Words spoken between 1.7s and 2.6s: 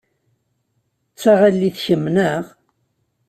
kemm, neɣ?